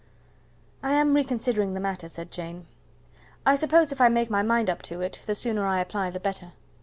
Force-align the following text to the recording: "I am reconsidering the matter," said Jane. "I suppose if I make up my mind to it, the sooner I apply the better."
"I 0.81 0.93
am 0.93 1.13
reconsidering 1.13 1.75
the 1.75 1.79
matter," 1.79 2.09
said 2.09 2.31
Jane. 2.31 2.65
"I 3.45 3.55
suppose 3.55 3.91
if 3.91 4.01
I 4.01 4.09
make 4.09 4.29
up 4.29 4.31
my 4.31 4.41
mind 4.41 4.75
to 4.81 5.01
it, 5.01 5.21
the 5.27 5.35
sooner 5.35 5.63
I 5.67 5.79
apply 5.79 6.09
the 6.09 6.19
better." 6.19 6.53